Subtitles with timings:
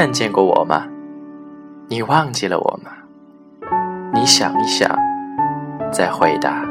[0.00, 0.86] 看见过我吗？
[1.88, 2.90] 你忘记了我吗？
[4.14, 4.90] 你想一想，
[5.92, 6.69] 再回答。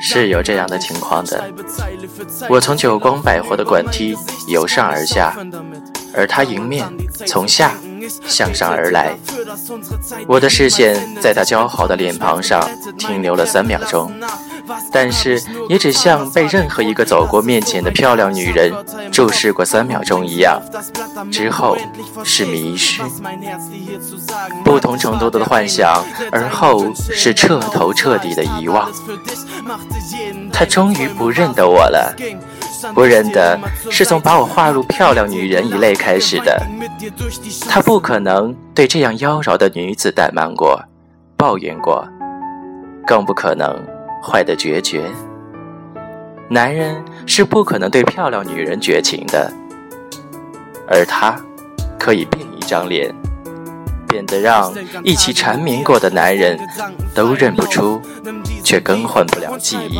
[0.00, 1.44] 是有这样的情况的。
[2.48, 4.14] 我从九光百货的管梯
[4.48, 5.36] 由上而下，
[6.14, 6.86] 而他迎面
[7.26, 7.74] 从下
[8.26, 9.16] 向上而来。
[10.26, 12.68] 我的视线在他姣好的脸庞上
[12.98, 14.12] 停留了三秒钟。
[14.90, 18.72] 但是，也只像被任何一个走过面前的漂亮女人
[19.12, 20.60] 注视过三秒钟一样，
[21.30, 21.76] 之后
[22.24, 23.02] 是迷失，
[24.64, 28.90] 不同程度的幻想，而后是彻头彻底的遗忘。
[30.52, 32.14] 他终于不认得我了，
[32.94, 33.58] 不认得
[33.90, 36.62] 是从把我划入漂亮女人一类开始的。
[37.68, 40.82] 他不可能对这样妖娆的女子怠慢过、
[41.36, 42.06] 抱怨过，
[43.06, 43.93] 更不可能。
[44.24, 45.10] 坏的决绝，
[46.48, 49.52] 男人是不可能对漂亮女人绝情的，
[50.88, 51.38] 而他
[51.98, 53.14] 可以变一张脸。
[54.07, 56.59] 变得让一起缠绵过的男人
[57.13, 58.01] 都认不出，
[58.63, 59.99] 却更换不了记忆。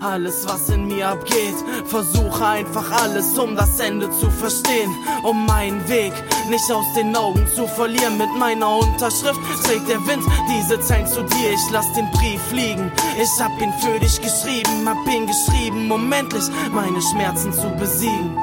[0.00, 1.54] Alles, was in mir abgeht,
[1.86, 4.90] versuche einfach alles, um das Ende zu verstehen.
[5.22, 6.12] Um meinen Weg
[6.48, 8.18] nicht aus den Augen zu verlieren.
[8.18, 11.52] Mit meiner Unterschrift trägt der Wind diese Zeilen zu dir.
[11.52, 12.90] Ich lass den Brief fliegen.
[13.16, 18.36] Ich hab ihn für dich geschrieben, hab ihn geschrieben, um endlich meine Schmerzen zu besiegen.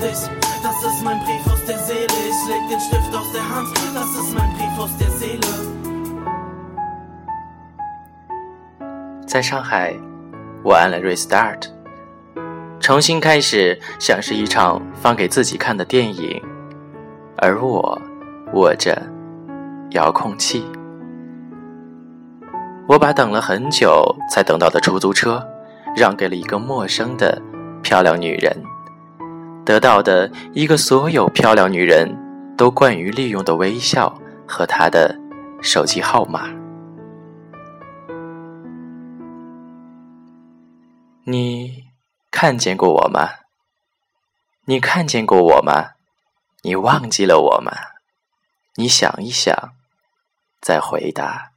[0.00, 0.28] Dich.
[0.62, 2.06] Das ist mein Brief aus der Seele.
[2.06, 3.68] Ich leg den Stift aus der Hand.
[3.94, 5.40] Das ist mein Brief aus der Seele.
[9.26, 9.94] 在上海，
[10.64, 11.68] 我按了 Restart，
[12.80, 16.42] 重新开始，像是一场放给自己看的电影，
[17.36, 18.00] 而我
[18.54, 19.00] 握着
[19.90, 20.64] 遥控器。
[22.88, 25.46] 我把等了很久才等到的出租车
[25.94, 27.40] 让给了一个陌生的
[27.82, 28.52] 漂亮女人。
[29.64, 32.16] 得到的一个所有漂亮女人
[32.56, 34.12] 都惯于利用的微笑
[34.46, 35.18] 和她的
[35.62, 36.48] 手机号码。
[41.24, 41.84] 你
[42.30, 43.28] 看见过我吗？
[44.64, 45.90] 你看见过我吗？
[46.62, 47.72] 你忘记了我吗？
[48.76, 49.54] 你想一想，
[50.60, 51.52] 再回答。